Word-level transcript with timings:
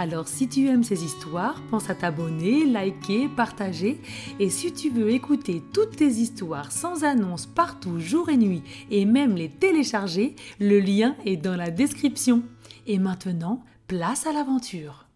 Alors 0.00 0.28
si 0.28 0.46
tu 0.46 0.68
aimes 0.68 0.84
ces 0.84 1.04
histoires, 1.04 1.60
pense 1.72 1.90
à 1.90 1.94
t'abonner, 1.96 2.64
liker, 2.64 3.28
partager. 3.36 4.00
Et 4.38 4.48
si 4.48 4.72
tu 4.72 4.90
veux 4.90 5.10
écouter 5.10 5.60
toutes 5.74 5.96
tes 5.96 6.06
histoires 6.06 6.70
sans 6.70 7.02
annonce 7.02 7.46
partout, 7.46 7.98
jour 7.98 8.28
et 8.28 8.36
nuit, 8.36 8.62
et 8.92 9.04
même 9.04 9.34
les 9.34 9.48
télécharger, 9.48 10.36
le 10.60 10.78
lien 10.78 11.16
est 11.26 11.36
dans 11.36 11.56
la 11.56 11.72
description. 11.72 12.44
Et 12.86 13.00
maintenant, 13.00 13.64
place 13.88 14.24
à 14.28 14.32
l'aventure. 14.32 15.06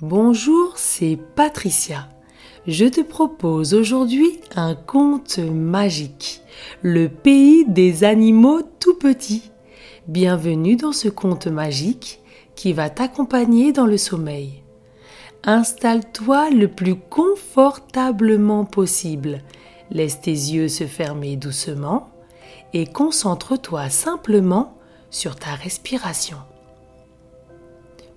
Bonjour, 0.00 0.72
c'est 0.78 1.18
Patricia. 1.34 2.08
Je 2.66 2.86
te 2.86 3.02
propose 3.02 3.74
aujourd'hui 3.74 4.40
un 4.54 4.74
conte 4.74 5.40
magique, 5.40 6.40
le 6.80 7.10
pays 7.10 7.66
des 7.66 8.02
animaux 8.02 8.62
tout 8.80 8.94
petits. 8.94 9.50
Bienvenue 10.08 10.76
dans 10.76 10.92
ce 10.92 11.10
conte 11.10 11.48
magique 11.48 12.20
qui 12.56 12.72
va 12.72 12.90
t'accompagner 12.90 13.72
dans 13.72 13.86
le 13.86 13.98
sommeil. 13.98 14.62
Installe-toi 15.44 16.50
le 16.50 16.66
plus 16.66 16.96
confortablement 16.96 18.64
possible. 18.64 19.42
Laisse 19.90 20.20
tes 20.20 20.32
yeux 20.32 20.68
se 20.68 20.84
fermer 20.84 21.36
doucement 21.36 22.08
et 22.72 22.86
concentre-toi 22.86 23.88
simplement 23.90 24.76
sur 25.10 25.36
ta 25.36 25.50
respiration. 25.50 26.38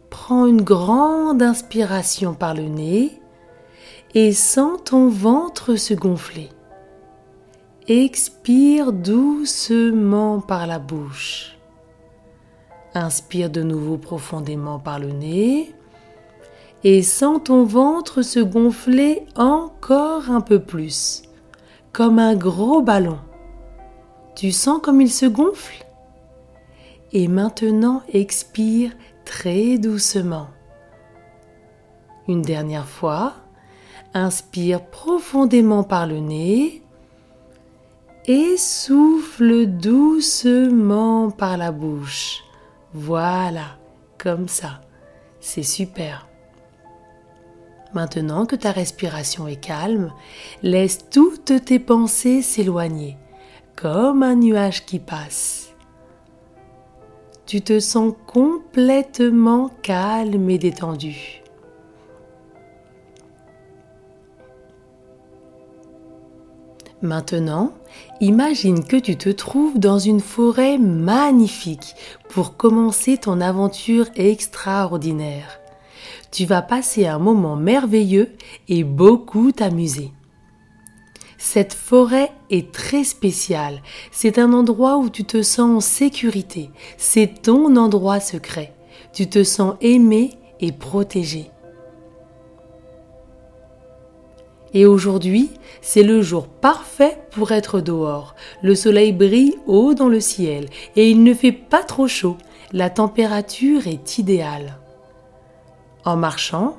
Prends 0.09 0.47
une 0.47 0.63
grande 0.63 1.43
inspiration 1.43 2.33
par 2.33 2.55
le 2.55 2.63
nez 2.63 3.11
et 4.15 4.33
sens 4.33 4.79
ton 4.85 5.07
ventre 5.07 5.75
se 5.75 5.93
gonfler. 5.93 6.49
Expire 7.87 8.91
doucement 8.91 10.41
par 10.41 10.65
la 10.65 10.79
bouche. 10.79 11.58
Inspire 12.99 13.49
de 13.49 13.63
nouveau 13.63 13.95
profondément 13.95 14.77
par 14.77 14.99
le 14.99 15.13
nez 15.13 15.73
et 16.83 17.01
sens 17.01 17.39
ton 17.45 17.63
ventre 17.63 18.23
se 18.23 18.41
gonfler 18.41 19.25
encore 19.37 20.29
un 20.29 20.41
peu 20.41 20.59
plus, 20.59 21.23
comme 21.93 22.19
un 22.19 22.35
gros 22.35 22.81
ballon. 22.81 23.19
Tu 24.35 24.51
sens 24.51 24.81
comme 24.83 24.99
il 24.99 25.09
se 25.09 25.25
gonfle 25.25 25.85
Et 27.13 27.29
maintenant 27.29 28.03
expire 28.11 28.91
très 29.23 29.77
doucement. 29.77 30.47
Une 32.27 32.41
dernière 32.41 32.87
fois, 32.87 33.35
inspire 34.13 34.85
profondément 34.85 35.85
par 35.85 36.05
le 36.05 36.19
nez 36.19 36.83
et 38.25 38.57
souffle 38.57 39.67
doucement 39.67 41.31
par 41.31 41.55
la 41.55 41.71
bouche. 41.71 42.43
Voilà, 42.93 43.77
comme 44.17 44.47
ça. 44.47 44.81
C'est 45.39 45.63
super. 45.63 46.27
Maintenant 47.93 48.45
que 48.45 48.55
ta 48.55 48.71
respiration 48.71 49.47
est 49.47 49.59
calme, 49.59 50.11
laisse 50.61 51.09
toutes 51.09 51.65
tes 51.65 51.79
pensées 51.79 52.41
s'éloigner, 52.41 53.17
comme 53.75 54.21
un 54.21 54.35
nuage 54.35 54.85
qui 54.85 54.99
passe. 54.99 55.73
Tu 57.45 57.61
te 57.61 57.79
sens 57.79 58.13
complètement 58.27 59.71
calme 59.81 60.49
et 60.51 60.59
détendu. 60.59 61.41
Maintenant, 67.01 67.71
imagine 68.21 68.83
que 68.83 68.97
tu 68.97 69.15
te 69.17 69.29
trouves 69.29 69.79
dans 69.79 69.99
une 69.99 70.19
forêt 70.19 70.77
magnifique 70.77 71.95
pour 72.29 72.57
commencer 72.57 73.17
ton 73.17 73.41
aventure 73.41 74.07
extraordinaire. 74.15 75.59
Tu 76.31 76.45
vas 76.45 76.61
passer 76.61 77.07
un 77.07 77.19
moment 77.19 77.55
merveilleux 77.55 78.31
et 78.67 78.83
beaucoup 78.83 79.51
t'amuser. 79.51 80.11
Cette 81.37 81.73
forêt 81.73 82.31
est 82.49 82.71
très 82.71 83.03
spéciale. 83.03 83.81
C'est 84.11 84.37
un 84.37 84.51
endroit 84.53 84.97
où 84.97 85.09
tu 85.09 85.23
te 85.23 85.41
sens 85.41 85.77
en 85.77 85.79
sécurité. 85.79 86.69
C'est 86.97 87.41
ton 87.41 87.77
endroit 87.77 88.19
secret. 88.19 88.73
Tu 89.13 89.29
te 89.29 89.43
sens 89.43 89.75
aimé 89.81 90.31
et 90.59 90.71
protégé. 90.73 91.49
Et 94.73 94.85
aujourd'hui, 94.85 95.49
c'est 95.81 96.03
le 96.03 96.21
jour 96.21 96.47
parfait 96.47 97.17
pour 97.31 97.51
être 97.51 97.81
dehors. 97.81 98.35
Le 98.61 98.75
soleil 98.75 99.13
brille 99.13 99.55
haut 99.65 99.93
dans 99.93 100.09
le 100.09 100.19
ciel 100.19 100.69
et 100.95 101.09
il 101.09 101.23
ne 101.23 101.33
fait 101.33 101.51
pas 101.51 101.83
trop 101.83 102.07
chaud. 102.07 102.37
La 102.71 102.89
température 102.89 103.87
est 103.87 104.19
idéale. 104.19 104.77
En 106.05 106.15
marchant, 106.15 106.77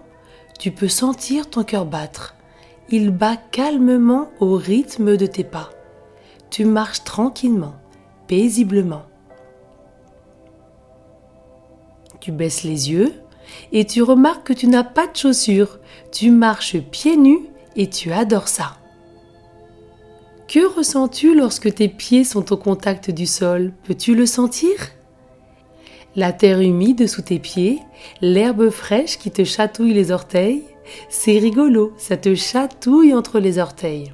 tu 0.59 0.71
peux 0.71 0.89
sentir 0.89 1.51
ton 1.51 1.65
cœur 1.65 1.85
battre. 1.85 2.37
Il 2.91 3.11
bat 3.11 3.37
calmement 3.37 4.31
au 4.41 4.55
rythme 4.55 5.17
de 5.17 5.27
tes 5.27 5.45
pas. 5.45 5.71
Tu 6.51 6.65
marches 6.65 7.05
tranquillement, 7.05 7.75
paisiblement. 8.27 9.03
Tu 12.21 12.33
baisses 12.33 12.63
les 12.63 12.91
yeux 12.91 13.15
et 13.73 13.85
tu 13.85 14.03
remarques 14.03 14.47
que 14.47 14.53
tu 14.53 14.67
n'as 14.67 14.85
pas 14.85 15.07
de 15.07 15.17
chaussures. 15.17 15.79
Tu 16.13 16.31
marches 16.31 16.79
pieds 16.79 17.17
nus 17.17 17.50
et 17.77 17.89
tu 17.89 18.13
adores 18.13 18.49
ça. 18.49 18.77
Que 20.49 20.67
ressens-tu 20.67 21.37
lorsque 21.37 21.73
tes 21.75 21.89
pieds 21.89 22.25
sont 22.25 22.53
au 22.53 22.57
contact 22.57 23.11
du 23.11 23.27
sol? 23.27 23.73
Peux-tu 23.85 24.15
le 24.15 24.27
sentir? 24.27 24.75
La 26.17 26.33
terre 26.33 26.61
humide 26.61 27.07
sous 27.07 27.23
tes 27.23 27.39
pieds, 27.39 27.79
l'herbe 28.21 28.71
fraîche 28.71 29.17
qui 29.17 29.31
te 29.31 29.45
chatouille 29.45 29.95
les 29.95 30.11
orteils, 30.11 30.65
c'est 31.09 31.39
rigolo, 31.39 31.93
ça 31.99 32.17
te 32.17 32.35
chatouille 32.35 33.15
entre 33.15 33.39
les 33.39 33.61
orteils. 33.61 34.13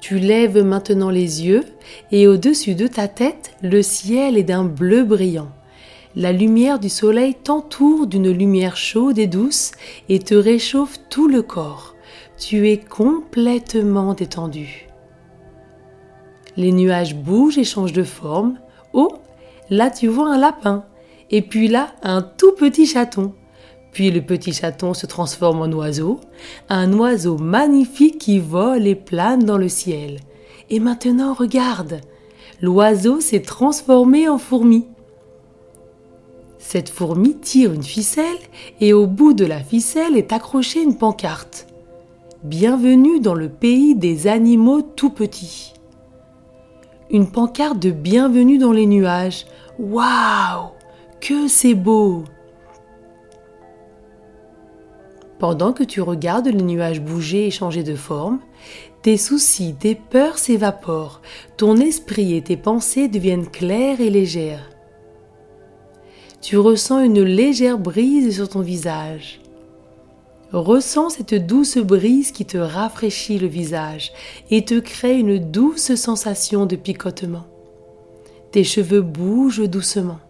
Tu 0.00 0.20
lèves 0.20 0.62
maintenant 0.62 1.10
les 1.10 1.44
yeux 1.44 1.64
et 2.12 2.28
au-dessus 2.28 2.76
de 2.76 2.86
ta 2.86 3.08
tête, 3.08 3.50
le 3.60 3.82
ciel 3.82 4.38
est 4.38 4.44
d'un 4.44 4.64
bleu 4.64 5.02
brillant 5.02 5.50
la 6.18 6.32
lumière 6.32 6.80
du 6.80 6.88
soleil 6.88 7.36
t'entoure 7.36 8.08
d'une 8.08 8.28
lumière 8.28 8.76
chaude 8.76 9.20
et 9.20 9.28
douce 9.28 9.70
et 10.08 10.18
te 10.18 10.34
réchauffe 10.34 10.98
tout 11.08 11.28
le 11.28 11.42
corps. 11.42 11.94
Tu 12.36 12.68
es 12.68 12.76
complètement 12.76 14.14
détendu. 14.14 14.88
Les 16.56 16.72
nuages 16.72 17.14
bougent 17.14 17.58
et 17.58 17.64
changent 17.64 17.92
de 17.92 18.02
forme. 18.02 18.58
Oh, 18.92 19.14
là 19.70 19.90
tu 19.90 20.08
vois 20.08 20.34
un 20.34 20.38
lapin. 20.38 20.84
Et 21.30 21.40
puis 21.40 21.68
là, 21.68 21.90
un 22.02 22.22
tout 22.22 22.52
petit 22.52 22.86
chaton. 22.86 23.32
Puis 23.92 24.10
le 24.10 24.20
petit 24.20 24.52
chaton 24.52 24.94
se 24.94 25.06
transforme 25.06 25.60
en 25.60 25.72
oiseau, 25.72 26.18
un 26.68 26.92
oiseau 26.94 27.38
magnifique 27.38 28.18
qui 28.18 28.40
vole 28.40 28.88
et 28.88 28.96
plane 28.96 29.44
dans 29.44 29.58
le 29.58 29.68
ciel. 29.68 30.18
Et 30.68 30.80
maintenant, 30.80 31.32
regarde, 31.32 32.00
l'oiseau 32.60 33.20
s'est 33.20 33.42
transformé 33.42 34.28
en 34.28 34.38
fourmi. 34.38 34.84
Cette 36.58 36.88
fourmi 36.88 37.36
tire 37.36 37.72
une 37.72 37.84
ficelle 37.84 38.38
et 38.80 38.92
au 38.92 39.06
bout 39.06 39.32
de 39.32 39.44
la 39.44 39.60
ficelle 39.60 40.16
est 40.16 40.32
accrochée 40.32 40.82
une 40.82 40.98
pancarte. 40.98 41.68
Bienvenue 42.42 43.20
dans 43.20 43.34
le 43.34 43.48
pays 43.48 43.94
des 43.94 44.26
animaux 44.26 44.82
tout 44.82 45.10
petits. 45.10 45.72
Une 47.10 47.30
pancarte 47.30 47.78
de 47.78 47.92
bienvenue 47.92 48.58
dans 48.58 48.72
les 48.72 48.86
nuages. 48.86 49.46
Waouh 49.78 50.70
Que 51.20 51.46
c'est 51.46 51.74
beau 51.74 52.24
Pendant 55.38 55.72
que 55.72 55.84
tu 55.84 56.00
regardes 56.00 56.48
les 56.48 56.62
nuages 56.62 57.00
bouger 57.00 57.46
et 57.46 57.50
changer 57.52 57.84
de 57.84 57.94
forme, 57.94 58.40
tes 59.02 59.16
soucis, 59.16 59.76
tes 59.78 59.94
peurs 59.94 60.38
s'évaporent, 60.38 61.22
ton 61.56 61.76
esprit 61.76 62.34
et 62.34 62.42
tes 62.42 62.56
pensées 62.56 63.06
deviennent 63.06 63.46
clairs 63.46 64.00
et 64.00 64.10
légères 64.10 64.68
tu 66.40 66.56
ressens 66.56 67.00
une 67.00 67.22
légère 67.22 67.78
brise 67.78 68.34
sur 68.34 68.48
ton 68.48 68.60
visage. 68.60 69.40
Ressens 70.52 71.10
cette 71.10 71.34
douce 71.46 71.76
brise 71.78 72.32
qui 72.32 72.46
te 72.46 72.56
rafraîchit 72.56 73.38
le 73.38 73.48
visage 73.48 74.12
et 74.50 74.64
te 74.64 74.78
crée 74.78 75.18
une 75.18 75.38
douce 75.38 75.94
sensation 75.94 76.64
de 76.64 76.76
picotement. 76.76 77.46
Tes 78.52 78.64
cheveux 78.64 79.02
bougent 79.02 79.68
doucement. 79.68 80.20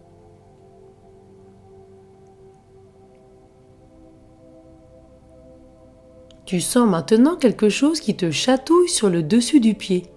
Tu 6.45 6.59
sens 6.59 6.89
maintenant 6.89 7.35
quelque 7.35 7.69
chose 7.69 8.01
qui 8.01 8.17
te 8.17 8.31
chatouille 8.31 8.89
sur 8.89 9.09
le 9.09 9.21
dessus 9.21 9.59
du 9.59 9.75
pied. 9.75 10.07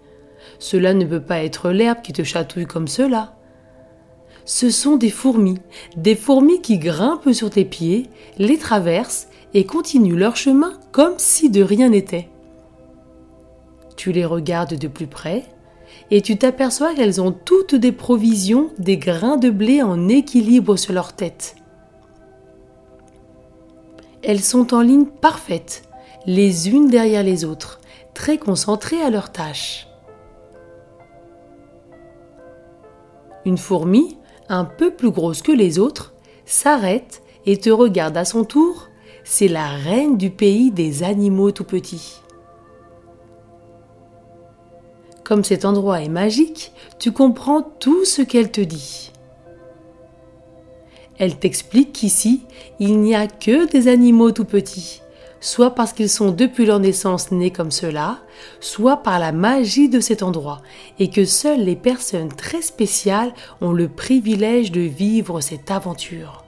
Cela 0.59 0.95
ne 0.95 1.05
peut 1.05 1.21
pas 1.21 1.45
être 1.45 1.71
l'herbe 1.71 2.01
qui 2.03 2.15
te 2.15 2.25
chatouille 2.25 2.67
comme 2.67 2.89
cela. 2.89 3.37
Ce 4.45 4.71
sont 4.71 4.97
des 4.97 5.11
fourmis, 5.11 5.59
des 5.97 6.17
fourmis 6.17 6.61
qui 6.61 6.79
grimpent 6.79 7.33
sur 7.33 7.51
tes 7.51 7.65
pieds, 7.65 8.09
les 8.39 8.59
traversent 8.59 9.29
et 9.55 9.65
continuent 9.65 10.17
leur 10.17 10.37
chemin 10.37 10.73
comme 10.91 11.15
si 11.19 11.51
de 11.51 11.63
rien 11.63 11.91
n'était. 11.91 12.29
Tu 13.97 14.11
les 14.11 14.25
regardes 14.25 14.75
de 14.75 14.89
plus 14.89 15.07
près 15.07 15.45
et 16.11 16.23
tu 16.23 16.37
t'aperçois 16.37 16.95
qu'elles 16.95 17.21
ont 17.21 17.33
toutes 17.33 17.75
des 17.75 17.93
provisions, 17.93 18.71
des 18.79 18.97
grains 18.97 19.37
de 19.37 19.51
blé 19.51 19.83
en 19.83 20.09
équilibre 20.09 20.77
sur 20.77 20.93
leur 20.93 21.13
tête. 21.13 21.57
Elles 24.23 24.41
sont 24.41 24.75
en 24.75 24.81
ligne 24.81 25.07
parfaite, 25.07 25.83
les 26.27 26.69
unes 26.69 26.89
derrière 26.89 27.23
les 27.23 27.45
autres, 27.45 27.81
très 28.15 28.39
concentrées 28.39 29.03
à 29.03 29.11
leur 29.11 29.33
tâche. 29.33 29.89
Une 33.45 33.59
fourmi, 33.59 34.19
un 34.49 34.65
peu 34.65 34.91
plus 34.91 35.11
grosse 35.11 35.43
que 35.43 35.53
les 35.53 35.79
autres, 35.79 36.15
s'arrête 36.45 37.23
et 37.47 37.57
te 37.57 37.71
regarde 37.71 38.17
à 38.17 38.25
son 38.25 38.45
tour. 38.45 38.89
C'est 39.25 39.49
la 39.49 39.69
reine 39.69 40.17
du 40.17 40.31
pays 40.31 40.71
des 40.71 41.03
animaux 41.03 41.53
tout 41.53 41.65
petits. 41.65 42.21
Comme 45.25 45.45
cet 45.45 45.65
endroit 45.65 46.03
est 46.03 46.09
magique, 46.09 46.73
tu 46.99 47.13
comprends 47.13 47.63
tout 47.63 48.05
ce 48.05 48.23
qu'elle 48.23 48.51
te 48.51 48.61
dit. 48.61 49.13
Elle 51.19 51.39
t'explique 51.39 51.93
qu'ici, 51.93 52.43
il 52.81 52.99
n'y 53.01 53.15
a 53.15 53.29
que 53.29 53.71
des 53.71 53.87
animaux 53.87 54.33
tout 54.33 54.45
petits, 54.45 55.02
soit 55.43 55.75
parce 55.75 55.93
qu'ils 55.93 56.09
sont 56.09 56.31
depuis 56.31 56.65
leur 56.65 56.79
naissance 56.79 57.33
nés 57.33 57.51
comme 57.51 57.73
cela, 57.73 58.21
soit 58.61 58.99
par 58.99 59.19
la 59.19 59.33
magie 59.33 59.89
de 59.89 59.99
cet 60.01 60.23
endroit, 60.23 60.63
et 61.01 61.11
que 61.11 61.25
seules 61.25 61.65
les 61.65 61.77
personnes 61.77 62.29
très 62.29 62.63
spéciales 62.63 63.35
ont 63.61 63.73
le 63.73 63.89
privilège 63.89 64.71
de 64.71 64.81
vivre 64.81 65.41
cette 65.41 65.71
aventure. 65.71 66.45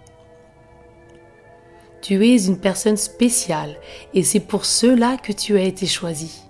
Tu 2.00 2.24
es 2.24 2.46
une 2.46 2.58
personne 2.58 2.96
spéciale, 2.96 3.76
et 4.14 4.22
c'est 4.22 4.40
pour 4.40 4.64
cela 4.64 5.16
que 5.16 5.32
tu 5.32 5.58
as 5.58 5.64
été 5.64 5.86
choisi. 5.86 6.42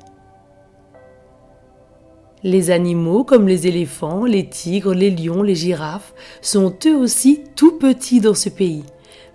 Les 2.43 2.70
animaux 2.70 3.25
comme 3.25 3.49
les 3.49 3.67
éléphants, 3.67 4.26
les 4.26 4.50
tigres, 4.50 4.93
les 4.93 5.11
lions, 5.11 5.43
les 5.43 5.55
girafes 5.55 6.12
sont 6.43 6.76
eux 6.85 6.94
aussi 6.94 7.43
tout 7.56 7.79
petits 7.79 8.20
dans 8.20 8.35
ce 8.35 8.50
pays 8.50 8.85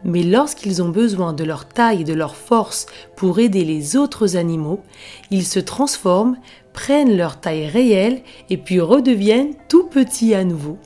mais 0.04 0.24
lorsqu'ils 0.24 0.82
ont 0.82 0.90
besoin 0.90 1.34
de 1.34 1.44
leur 1.44 1.68
taille 1.68 2.02
et 2.02 2.06
de 2.06 2.14
leur 2.14 2.36
force 2.36 2.86
pour 3.16 3.40
aider 3.40 3.66
les 3.66 3.96
autres 3.96 4.38
animaux, 4.38 4.82
ils 5.32 5.46
se 5.46 5.60
transforment, 5.60 6.38
prennent 6.74 7.18
leur 7.18 7.40
taille 7.40 7.68
réelle 7.68 8.22
et 8.50 8.58
puis 8.58 8.80
redeviennent 8.80 9.56
tout 9.68 9.88
petits 9.88 10.34
à 10.34 10.44
nouveau. 10.44 10.78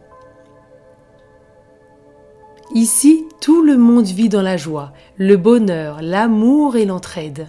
Ici, 2.74 3.24
tout 3.40 3.62
le 3.62 3.78
monde 3.78 4.06
vit 4.06 4.30
dans 4.30 4.42
la 4.42 4.58
joie, 4.58 4.94
le 5.18 5.38
bonheur, 5.38 6.00
l'amour 6.02 6.76
et 6.76 6.86
l'entraide. 6.86 7.48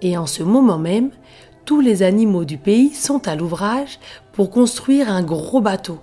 Et 0.00 0.16
en 0.16 0.26
ce 0.26 0.42
moment 0.42 0.78
même, 0.78 1.10
tous 1.66 1.80
les 1.80 2.02
animaux 2.02 2.44
du 2.44 2.58
pays 2.58 2.94
sont 2.94 3.28
à 3.28 3.34
l'ouvrage 3.34 3.98
pour 4.32 4.50
construire 4.50 5.10
un 5.10 5.22
gros 5.22 5.60
bateau 5.60 5.98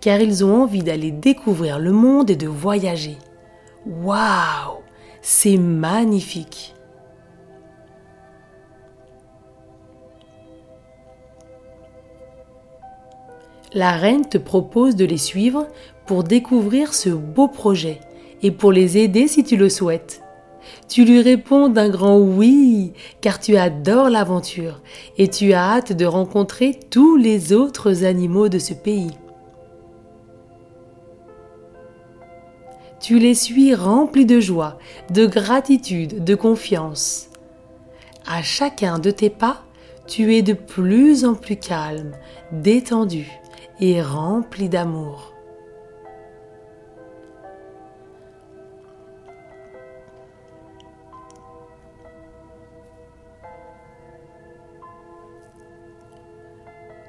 car 0.00 0.20
ils 0.20 0.44
ont 0.44 0.62
envie 0.62 0.82
d'aller 0.82 1.10
découvrir 1.10 1.78
le 1.78 1.92
monde 1.92 2.30
et 2.30 2.36
de 2.36 2.46
voyager. 2.46 3.16
Waouh 3.86 4.82
C'est 5.22 5.56
magnifique 5.56 6.74
La 13.72 13.92
reine 13.92 14.26
te 14.26 14.38
propose 14.38 14.96
de 14.96 15.04
les 15.04 15.18
suivre 15.18 15.66
pour 16.06 16.24
découvrir 16.24 16.94
ce 16.94 17.10
beau 17.10 17.46
projet 17.46 18.00
et 18.42 18.50
pour 18.50 18.72
les 18.72 18.96
aider 18.96 19.28
si 19.28 19.44
tu 19.44 19.56
le 19.56 19.68
souhaites. 19.68 20.22
Tu 20.88 21.04
lui 21.04 21.20
réponds 21.20 21.68
d'un 21.68 21.90
grand 21.90 22.18
oui, 22.18 22.92
car 23.20 23.38
tu 23.38 23.56
adores 23.56 24.08
l'aventure 24.08 24.80
et 25.18 25.28
tu 25.28 25.52
as 25.52 25.74
hâte 25.74 25.92
de 25.92 26.06
rencontrer 26.06 26.78
tous 26.90 27.16
les 27.16 27.52
autres 27.52 28.04
animaux 28.04 28.48
de 28.48 28.58
ce 28.58 28.72
pays. 28.72 29.10
Tu 33.00 33.18
les 33.18 33.34
suis 33.34 33.74
remplis 33.74 34.26
de 34.26 34.40
joie, 34.40 34.78
de 35.10 35.26
gratitude, 35.26 36.24
de 36.24 36.34
confiance. 36.34 37.28
À 38.26 38.42
chacun 38.42 38.98
de 38.98 39.10
tes 39.10 39.30
pas, 39.30 39.62
tu 40.06 40.34
es 40.34 40.42
de 40.42 40.52
plus 40.52 41.24
en 41.24 41.34
plus 41.34 41.56
calme, 41.56 42.12
détendu 42.52 43.26
et 43.80 44.02
rempli 44.02 44.68
d'amour. 44.68 45.35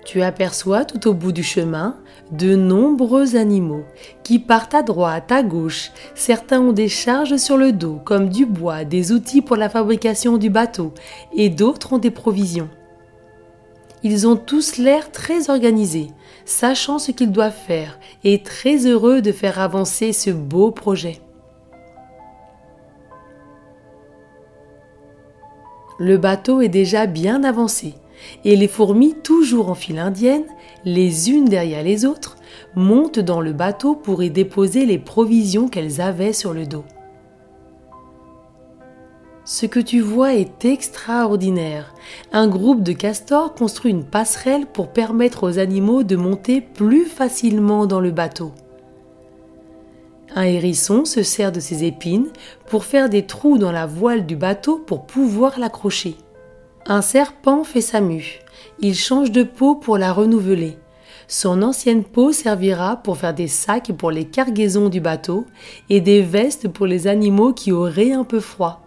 Tu 0.08 0.22
aperçois 0.22 0.86
tout 0.86 1.10
au 1.10 1.14
bout 1.14 1.34
du 1.34 1.44
chemin 1.44 1.98
de 2.32 2.56
nombreux 2.56 3.36
animaux 3.36 3.84
qui 4.24 4.40
partent 4.40 4.74
à 4.74 4.82
droite, 4.82 5.34
à 5.34 5.44
gauche. 5.44 5.92
Certains 6.16 6.62
ont 6.62 6.72
des 6.72 6.88
charges 6.88 7.36
sur 7.36 7.58
le 7.58 7.74
dos, 7.74 8.00
comme 8.06 8.30
du 8.30 8.46
bois, 8.46 8.86
des 8.86 9.12
outils 9.12 9.42
pour 9.42 9.58
la 9.58 9.68
fabrication 9.68 10.38
du 10.38 10.50
bateau, 10.50 10.94
et 11.36 11.50
d'autres 11.50 11.92
ont 11.92 11.98
des 11.98 12.10
provisions. 12.10 12.70
Ils 14.02 14.26
ont 14.26 14.38
tous 14.38 14.78
l'air 14.78 15.12
très 15.12 15.50
organisés, 15.50 16.08
sachant 16.46 17.00
ce 17.00 17.12
qu'ils 17.12 17.34
doivent 17.34 17.52
faire, 17.52 18.00
et 18.24 18.42
très 18.42 18.86
heureux 18.86 19.22
de 19.22 19.34
faire 19.34 19.60
avancer 19.60 20.14
ce 20.14 20.30
beau 20.30 20.72
projet. 20.72 21.20
Le 26.00 26.18
bateau 26.18 26.62
est 26.62 26.70
déjà 26.70 27.08
bien 27.08 27.44
avancé 27.44 27.96
et 28.46 28.56
les 28.56 28.68
fourmis, 28.68 29.16
toujours 29.24 29.70
en 29.70 29.76
file 29.76 30.00
indienne, 30.00 30.46
les 30.86 31.30
unes 31.32 31.46
derrière 31.46 31.84
les 31.84 32.06
autres, 32.06 32.38
montent 32.76 33.20
dans 33.20 33.42
le 33.42 33.54
bateau 33.54 33.96
pour 33.96 34.24
y 34.24 34.30
déposer 34.30 34.86
les 34.86 35.00
provisions 35.00 35.68
qu'elles 35.68 36.02
avaient 36.02 36.34
sur 36.34 36.54
le 36.54 36.66
dos. 36.66 36.86
Ce 39.46 39.66
que 39.66 39.80
tu 39.80 40.02
vois 40.02 40.34
est 40.34 40.66
extraordinaire. 40.66 41.94
Un 42.34 42.50
groupe 42.50 42.84
de 42.84 42.92
castors 42.92 43.54
construit 43.54 43.92
une 43.92 44.04
passerelle 44.04 44.66
pour 44.66 44.90
permettre 44.90 45.48
aux 45.48 45.58
animaux 45.58 46.04
de 46.04 46.18
monter 46.18 46.60
plus 46.60 47.06
facilement 47.06 47.86
dans 47.86 48.02
le 48.02 48.12
bateau. 48.12 48.52
Un 50.36 50.44
hérisson 50.44 51.06
se 51.06 51.24
sert 51.24 51.54
de 51.54 51.62
ses 51.62 51.86
épines 51.86 52.28
pour 52.68 52.84
faire 52.84 53.08
des 53.08 53.26
trous 53.26 53.58
dans 53.58 53.72
la 53.72 53.86
voile 53.86 54.26
du 54.26 54.36
bateau 54.36 54.78
pour 54.78 55.06
pouvoir 55.06 55.58
l'accrocher. 55.58 56.18
Un 56.90 57.02
serpent 57.02 57.66
fait 57.66 57.82
sa 57.82 58.00
mue. 58.00 58.40
Il 58.80 58.96
change 58.96 59.34
de 59.34 59.44
peau 59.44 59.76
pour 59.76 59.98
la 59.98 60.14
renouveler. 60.14 60.78
Son 61.28 61.62
ancienne 61.62 62.06
peau 62.06 62.32
servira 62.32 62.96
pour 62.96 63.18
faire 63.18 63.34
des 63.34 63.50
sacs 63.50 63.92
pour 63.92 64.10
les 64.10 64.24
cargaisons 64.24 64.88
du 64.88 65.02
bateau 65.02 65.46
et 65.90 66.00
des 66.00 66.22
vestes 66.22 66.70
pour 66.70 66.86
les 66.86 67.08
animaux 67.08 67.52
qui 67.52 67.74
auraient 67.74 68.14
un 68.14 68.24
peu 68.24 68.40
froid. 68.40 68.82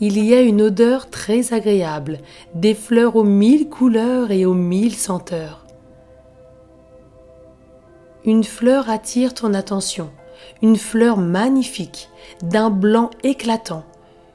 Il 0.00 0.18
y 0.24 0.34
a 0.34 0.40
une 0.40 0.62
odeur 0.62 1.10
très 1.10 1.54
agréable, 1.54 2.18
des 2.56 2.74
fleurs 2.74 3.14
aux 3.14 3.22
mille 3.22 3.68
couleurs 3.68 4.32
et 4.32 4.46
aux 4.46 4.54
mille 4.54 4.96
senteurs. 4.96 5.64
Une 8.24 8.42
fleur 8.42 8.90
attire 8.90 9.32
ton 9.32 9.54
attention, 9.54 10.10
une 10.60 10.76
fleur 10.76 11.18
magnifique, 11.18 12.10
d'un 12.42 12.68
blanc 12.68 13.10
éclatant, 13.22 13.84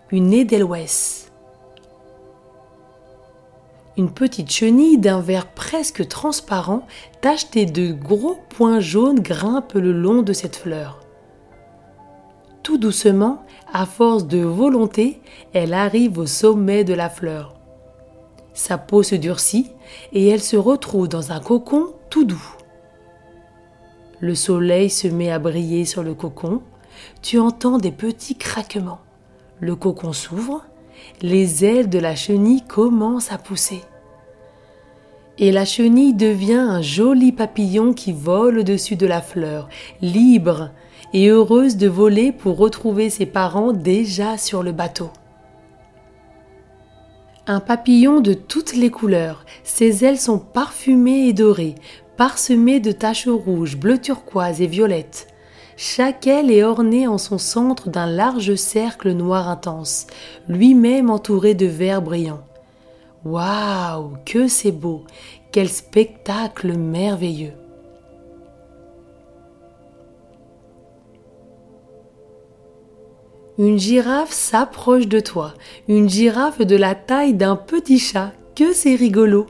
une 0.10 0.32
édelweiss. 0.32 1.33
Une 3.96 4.10
petite 4.10 4.52
chenille 4.52 4.98
d'un 4.98 5.20
vert 5.20 5.48
presque 5.48 6.08
transparent, 6.08 6.88
tachetée 7.22 7.68
de 7.68 7.92
gros 7.92 8.40
points 8.50 8.80
jaunes, 8.80 9.20
grimpe 9.20 9.74
le 9.74 9.92
long 9.92 10.24
de 10.24 10.34
cette 10.34 10.56
fleur. 10.56 11.00
Tout 12.64 12.80
doucement, 12.80 13.44
à 13.72 13.86
force 13.86 14.26
de 14.26 14.40
volonté, 14.40 15.22
elle 15.54 15.76
arrive 15.76 16.18
au 16.18 16.26
sommet 16.26 16.84
de 16.84 16.96
la 16.96 17.10
fleur. 17.10 17.54
Sa 18.54 18.80
peau 18.80 19.04
se 19.04 19.16
durcit 19.16 19.70
et 20.12 20.28
elle 20.28 20.42
se 20.42 20.58
retrouve 20.58 21.08
dans 21.08 21.32
un 21.32 21.40
cocon 21.40 21.94
tout 22.10 22.24
doux. 22.24 22.56
Le 24.22 24.34
soleil 24.34 24.90
se 24.90 25.08
met 25.08 25.32
à 25.32 25.38
briller 25.38 25.86
sur 25.86 26.02
le 26.02 26.16
cocon. 26.16 26.62
Tu 27.22 27.38
entends 27.38 27.78
des 27.78 27.92
petits 27.92 28.38
craquements. 28.38 29.02
Le 29.60 29.76
cocon 29.76 30.14
s'ouvre 30.14 30.64
les 31.22 31.66
ailes 31.66 31.90
de 31.90 32.00
la 32.00 32.16
chenille 32.16 32.64
commencent 32.68 33.32
à 33.32 33.38
pousser. 33.38 33.82
Et 35.38 35.52
la 35.52 35.66
chenille 35.66 36.14
devient 36.14 36.54
un 36.54 36.82
joli 36.82 37.32
papillon 37.32 37.94
qui 37.94 38.12
vole 38.12 38.60
au-dessus 38.60 38.96
de 38.96 39.08
la 39.08 39.22
fleur, 39.22 39.70
libre, 40.02 40.70
et 41.14 41.28
heureuse 41.28 41.78
de 41.78 41.88
voler 41.88 42.32
pour 42.32 42.58
retrouver 42.58 43.10
ses 43.10 43.26
parents 43.26 43.72
déjà 43.72 44.38
sur 44.38 44.64
le 44.64 44.72
bateau. 44.72 45.10
Un 47.46 47.60
papillon 47.60 48.22
de 48.22 48.34
toutes 48.34 48.74
les 48.74 48.90
couleurs, 48.90 49.46
ses 49.64 50.06
ailes 50.06 50.20
sont 50.20 50.40
parfumées 50.40 51.28
et 51.28 51.34
dorées, 51.34 51.76
parsemées 52.16 52.80
de 52.80 52.92
taches 52.92 53.28
rouges, 53.28 53.78
bleu 53.78 54.00
turquoise 54.00 54.62
et 54.62 54.68
violettes. 54.68 55.28
Chaque 55.76 56.28
aile 56.28 56.52
est 56.52 56.64
ornée 56.64 57.08
en 57.08 57.18
son 57.18 57.38
centre 57.38 57.90
d'un 57.90 58.06
large 58.06 58.56
cercle 58.56 59.12
noir 59.12 59.50
intense, 59.50 60.08
lui-même 60.48 61.10
entouré 61.10 61.56
de 61.56 61.66
verres 61.66 62.02
brillants. 62.02 62.44
Waouh, 63.26 64.14
que 64.26 64.48
c'est 64.48 64.72
beau, 64.72 65.04
quel 65.52 65.70
spectacle 65.70 66.78
merveilleux. 66.78 67.54
Une 73.58 73.78
girafe 73.78 74.32
s'approche 74.32 75.08
de 75.08 75.20
toi, 75.20 75.54
une 75.88 76.10
girafe 76.10 76.62
de 76.62 76.76
la 76.76 76.96
taille 76.96 77.36
d'un 77.36 77.56
petit 77.56 78.00
chat, 78.00 78.32
que 78.56 78.74
c'est 78.74 78.96
rigolo. 78.96 79.48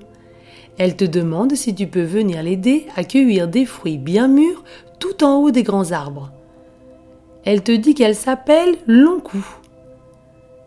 Elle 0.77 0.96
te 0.98 1.06
demande 1.06 1.56
si 1.56 1.74
tu 1.74 1.88
peux 1.88 2.03
venir 2.03 2.44
l'aider 2.44 2.88
à 2.96 3.03
cueillir 3.03 3.48
des 3.48 3.65
fruits 3.65 3.98
bien 3.98 4.27
mûrs 4.27 4.63
en 5.22 5.38
haut 5.38 5.51
des 5.51 5.63
grands 5.63 5.91
arbres. 5.91 6.31
Elle 7.45 7.63
te 7.63 7.72
dit 7.72 7.93
qu'elle 7.93 8.15
s'appelle 8.15 8.75
Long 8.88 9.19
Cou. 9.19 9.45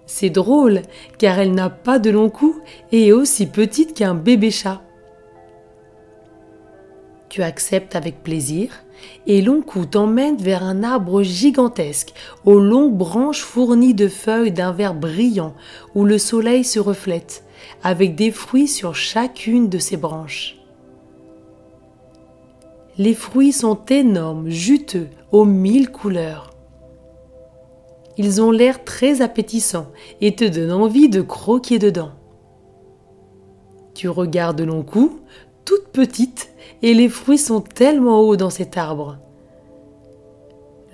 C'est 0.07 0.31
drôle, 0.31 0.83
car 1.19 1.38
elle 1.38 1.52
n'a 1.52 1.69
pas 1.69 1.99
de 1.99 2.11
long 2.11 2.31
cou 2.31 2.61
et 2.93 3.09
est 3.09 3.12
aussi 3.12 3.47
petite 3.47 3.93
qu'un 3.95 4.14
bébé 4.14 4.50
chat. 4.52 4.81
Tu 7.28 7.43
acceptes 7.43 7.97
avec 7.97 8.23
plaisir 8.23 8.71
et 9.26 9.43
Long-Cou 9.43 9.87
t'emmène 9.87 10.37
vers 10.37 10.62
un 10.62 10.83
arbre 10.83 11.23
gigantesque, 11.23 12.14
aux 12.45 12.61
longues 12.61 12.97
branches 12.97 13.43
fournies 13.43 13.95
de 13.95 14.09
feuilles 14.09 14.52
d'un 14.52 14.73
vert 14.73 14.95
brillant 14.95 15.55
où 15.95 16.05
le 16.05 16.19
soleil 16.19 16.64
se 16.64 16.78
reflète, 16.78 17.45
avec 17.83 18.14
des 18.14 18.31
fruits 18.31 18.69
sur 18.69 18.95
chacune 18.95 19.69
de 19.69 19.78
ses 19.78 19.97
branches. 19.97 20.57
Les 22.99 23.15
fruits 23.15 23.53
sont 23.53 23.79
énormes, 23.91 24.49
juteux, 24.49 25.09
aux 25.31 25.45
mille 25.45 25.91
couleurs. 25.91 26.55
Ils 28.17 28.41
ont 28.41 28.50
l'air 28.50 28.85
très 28.85 29.21
appétissants 29.21 29.88
et 30.23 30.35
te 30.35 30.45
donnent 30.45 30.73
envie 30.73 31.11
de 31.11 31.21
croquer 31.21 31.79
dedans. 31.79 32.12
Tu 33.95 34.09
regardes 34.09 34.62
Long-Cou, 34.62 35.21
toute 35.67 35.88
petite, 35.88 36.50
et 36.83 36.95
les 36.95 37.11
fruits 37.11 37.38
sont 37.38 37.61
tellement 37.61 38.21
hauts 38.23 38.37
dans 38.37 38.50
cet 38.50 38.79
arbre. 38.79 39.19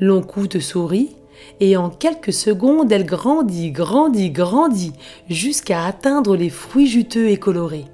Long 0.00 0.22
cou 0.22 0.48
te 0.48 0.58
sourit, 0.58 1.16
et 1.60 1.76
en 1.76 1.90
quelques 1.90 2.32
secondes 2.32 2.90
elle 2.90 3.06
grandit, 3.06 3.70
grandit, 3.70 4.30
grandit, 4.30 4.92
jusqu'à 5.28 5.84
atteindre 5.84 6.34
les 6.34 6.50
fruits 6.50 6.88
juteux 6.88 7.28
et 7.28 7.36
colorés. 7.36 7.84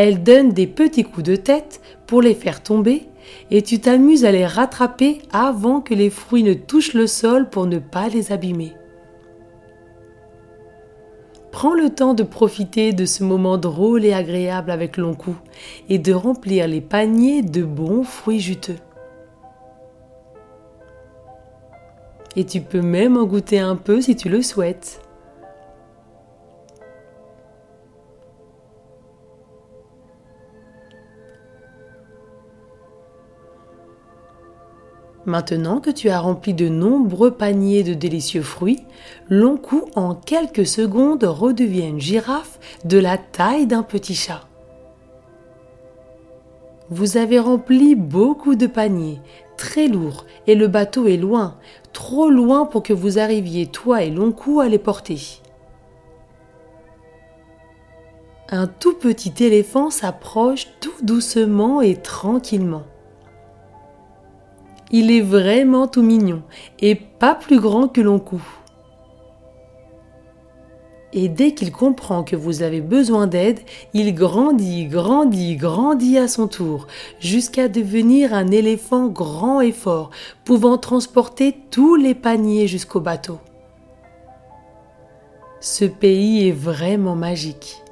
Elle 0.00 0.22
donne 0.22 0.50
des 0.50 0.68
petits 0.68 1.02
coups 1.02 1.26
de 1.26 1.34
tête 1.34 1.80
pour 2.06 2.22
les 2.22 2.36
faire 2.36 2.62
tomber, 2.62 3.08
et 3.50 3.62
tu 3.62 3.80
t'amuses 3.80 4.24
à 4.24 4.30
les 4.30 4.46
rattraper 4.46 5.18
avant 5.32 5.80
que 5.80 5.92
les 5.92 6.08
fruits 6.08 6.44
ne 6.44 6.54
touchent 6.54 6.94
le 6.94 7.08
sol 7.08 7.50
pour 7.50 7.66
ne 7.66 7.80
pas 7.80 8.08
les 8.08 8.30
abîmer. 8.30 8.74
Prends 11.50 11.74
le 11.74 11.90
temps 11.90 12.14
de 12.14 12.22
profiter 12.22 12.92
de 12.92 13.04
ce 13.06 13.24
moment 13.24 13.58
drôle 13.58 14.04
et 14.04 14.12
agréable 14.12 14.70
avec 14.70 14.98
Long-Cou 14.98 15.34
et 15.88 15.98
de 15.98 16.12
remplir 16.12 16.68
les 16.68 16.80
paniers 16.80 17.42
de 17.42 17.64
bons 17.64 18.04
fruits 18.04 18.38
juteux. 18.38 18.78
Et 22.36 22.44
tu 22.44 22.60
peux 22.60 22.82
même 22.82 23.16
en 23.16 23.24
goûter 23.24 23.58
un 23.58 23.74
peu 23.74 24.00
si 24.00 24.14
tu 24.14 24.28
le 24.28 24.42
souhaites. 24.42 25.00
Maintenant 35.28 35.80
que 35.80 35.90
tu 35.90 36.08
as 36.08 36.20
rempli 36.20 36.54
de 36.54 36.70
nombreux 36.70 37.32
paniers 37.32 37.82
de 37.82 37.92
délicieux 37.92 38.40
fruits, 38.40 38.80
Long 39.28 39.58
Cou 39.58 39.84
en 39.94 40.14
quelques 40.14 40.66
secondes 40.66 41.22
redevient 41.24 41.86
une 41.86 42.00
girafe 42.00 42.58
de 42.86 42.96
la 42.96 43.18
taille 43.18 43.66
d'un 43.66 43.82
petit 43.82 44.14
chat. 44.14 44.48
Vous 46.88 47.18
avez 47.18 47.38
rempli 47.38 47.94
beaucoup 47.94 48.54
de 48.54 48.66
paniers, 48.66 49.20
très 49.58 49.86
lourds, 49.86 50.24
et 50.46 50.54
le 50.54 50.66
bateau 50.66 51.06
est 51.06 51.18
loin, 51.18 51.58
trop 51.92 52.30
loin 52.30 52.64
pour 52.64 52.82
que 52.82 52.94
vous 52.94 53.18
arriviez, 53.18 53.66
toi 53.66 54.02
et 54.02 54.10
Long 54.10 54.32
Cou, 54.32 54.60
à 54.60 54.68
les 54.68 54.78
porter. 54.78 55.20
Un 58.48 58.66
tout 58.66 58.94
petit 58.94 59.44
éléphant 59.44 59.90
s'approche 59.90 60.68
tout 60.80 61.04
doucement 61.04 61.82
et 61.82 61.96
tranquillement. 61.96 62.84
Il 64.90 65.10
est 65.10 65.20
vraiment 65.20 65.86
tout 65.86 66.02
mignon 66.02 66.42
et 66.80 66.94
pas 66.94 67.34
plus 67.34 67.60
grand 67.60 67.88
que 67.88 68.00
l'on 68.00 68.18
cou. 68.18 68.42
Et 71.12 71.28
dès 71.28 71.52
qu'il 71.52 71.72
comprend 71.72 72.22
que 72.22 72.36
vous 72.36 72.62
avez 72.62 72.82
besoin 72.82 73.26
d'aide, 73.26 73.60
il 73.94 74.14
grandit, 74.14 74.86
grandit, 74.86 75.56
grandit 75.56 76.18
à 76.18 76.28
son 76.28 76.48
tour, 76.48 76.86
jusqu'à 77.18 77.68
devenir 77.68 78.34
un 78.34 78.50
éléphant 78.50 79.08
grand 79.08 79.62
et 79.62 79.72
fort, 79.72 80.10
pouvant 80.44 80.76
transporter 80.76 81.56
tous 81.70 81.96
les 81.96 82.14
paniers 82.14 82.66
jusqu'au 82.66 83.00
bateau. 83.00 83.38
Ce 85.60 85.86
pays 85.86 86.46
est 86.46 86.52
vraiment 86.52 87.16
magique. 87.16 87.82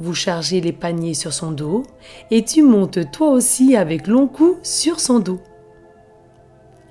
Vous 0.00 0.14
chargez 0.14 0.60
les 0.60 0.72
paniers 0.72 1.14
sur 1.14 1.32
son 1.32 1.52
dos 1.52 1.84
et 2.30 2.44
tu 2.44 2.62
montes 2.62 3.10
toi 3.12 3.30
aussi 3.30 3.76
avec 3.76 4.06
long 4.06 4.26
cou 4.26 4.56
sur 4.62 4.98
son 4.98 5.20
dos. 5.20 5.40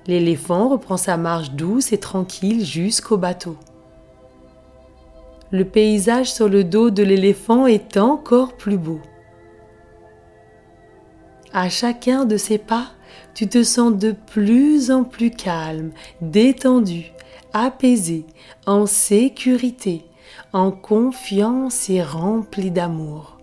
L'éléphant 0.06 0.68
reprend 0.68 0.96
sa 0.96 1.16
marche 1.16 1.50
douce 1.52 1.92
et 1.92 1.98
tranquille 1.98 2.64
jusqu'au 2.64 3.16
bateau. 3.16 3.56
Le 5.50 5.64
paysage 5.64 6.32
sur 6.32 6.48
le 6.48 6.64
dos 6.64 6.90
de 6.90 7.02
l'éléphant 7.02 7.66
est 7.66 7.96
encore 7.96 8.56
plus 8.56 8.78
beau. 8.78 9.00
À 11.52 11.68
chacun 11.68 12.24
de 12.24 12.36
ses 12.36 12.58
pas, 12.58 12.88
tu 13.34 13.48
te 13.48 13.62
sens 13.62 13.94
de 13.94 14.12
plus 14.12 14.90
en 14.90 15.04
plus 15.04 15.30
calme, 15.30 15.92
détendu, 16.20 17.12
apaisé, 17.52 18.24
en 18.66 18.86
sécurité, 18.86 20.04
en 20.54 20.70
confiance 20.70 21.90
et 21.90 22.00
rempli 22.00 22.70
d'amour. 22.70 23.38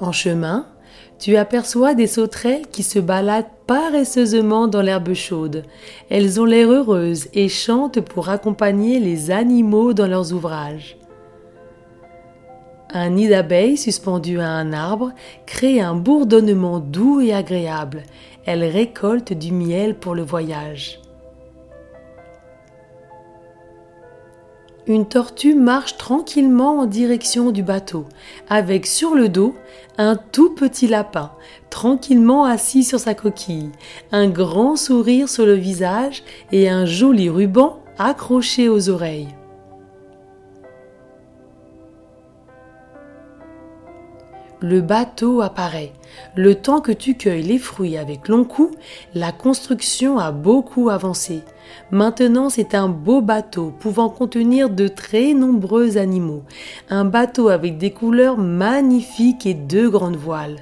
En 0.00 0.12
chemin, 0.12 0.66
tu 1.18 1.36
aperçois 1.36 1.94
des 1.94 2.06
sauterelles 2.06 2.66
qui 2.70 2.82
se 2.82 2.98
baladent 2.98 3.46
paresseusement 3.66 4.68
dans 4.68 4.82
l'herbe 4.82 5.14
chaude. 5.14 5.62
Elles 6.10 6.38
ont 6.38 6.44
l'air 6.44 6.70
heureuses 6.70 7.28
et 7.32 7.48
chantent 7.48 8.02
pour 8.02 8.28
accompagner 8.28 9.00
les 9.00 9.30
animaux 9.30 9.94
dans 9.94 10.06
leurs 10.06 10.34
ouvrages. 10.34 10.98
Un 12.90 13.10
nid 13.10 13.28
d'abeilles 13.28 13.78
suspendu 13.78 14.40
à 14.40 14.50
un 14.50 14.74
arbre 14.74 15.12
crée 15.46 15.80
un 15.80 15.94
bourdonnement 15.94 16.80
doux 16.80 17.22
et 17.22 17.32
agréable. 17.32 18.02
Elles 18.44 18.64
récoltent 18.64 19.32
du 19.32 19.52
miel 19.52 19.94
pour 19.94 20.14
le 20.14 20.22
voyage. 20.22 21.00
Une 24.86 25.06
tortue 25.06 25.54
marche 25.54 25.96
tranquillement 25.96 26.80
en 26.80 26.86
direction 26.86 27.52
du 27.52 27.62
bateau, 27.62 28.04
avec 28.50 28.86
sur 28.86 29.14
le 29.14 29.30
dos 29.30 29.54
un 29.96 30.16
tout 30.16 30.54
petit 30.54 30.86
lapin, 30.86 31.32
tranquillement 31.70 32.44
assis 32.44 32.84
sur 32.84 33.00
sa 33.00 33.14
coquille, 33.14 33.70
un 34.12 34.28
grand 34.28 34.76
sourire 34.76 35.30
sur 35.30 35.46
le 35.46 35.54
visage 35.54 36.22
et 36.52 36.68
un 36.68 36.84
joli 36.84 37.30
ruban 37.30 37.80
accroché 37.98 38.68
aux 38.68 38.90
oreilles. 38.90 39.34
Le 44.60 44.80
bateau 44.80 45.40
apparaît. 45.40 45.92
Le 46.36 46.54
temps 46.54 46.80
que 46.80 46.92
tu 46.92 47.16
cueilles 47.16 47.42
les 47.42 47.58
fruits 47.58 47.96
avec 47.96 48.28
long 48.28 48.44
cou, 48.44 48.70
la 49.14 49.32
construction 49.32 50.18
a 50.18 50.30
beaucoup 50.30 50.90
avancé. 50.90 51.42
Maintenant, 51.90 52.50
c'est 52.50 52.74
un 52.74 52.88
beau 52.88 53.20
bateau 53.20 53.72
pouvant 53.78 54.08
contenir 54.08 54.70
de 54.70 54.88
très 54.88 55.34
nombreux 55.34 55.96
animaux. 55.96 56.42
Un 56.90 57.04
bateau 57.04 57.48
avec 57.48 57.78
des 57.78 57.90
couleurs 57.90 58.38
magnifiques 58.38 59.46
et 59.46 59.54
deux 59.54 59.90
grandes 59.90 60.16
voiles. 60.16 60.60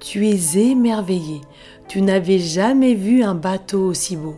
Tu 0.00 0.28
es 0.28 0.56
émerveillé. 0.56 1.40
Tu 1.88 2.02
n'avais 2.02 2.38
jamais 2.38 2.94
vu 2.94 3.22
un 3.22 3.34
bateau 3.34 3.80
aussi 3.80 4.16
beau. 4.16 4.36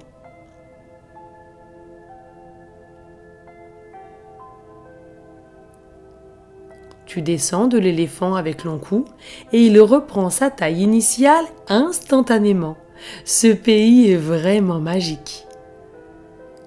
Tu 7.11 7.23
descends 7.23 7.66
de 7.66 7.76
l'éléphant 7.76 8.37
avec 8.37 8.62
long 8.62 8.78
cou 8.78 9.04
et 9.52 9.66
il 9.66 9.80
reprend 9.80 10.30
sa 10.30 10.49
taille 10.49 10.83
initiale 10.83 11.45
instantanément. 11.69 12.76
Ce 13.25 13.49
pays 13.49 14.11
est 14.11 14.16
vraiment 14.16 14.80
magique. 14.80 15.47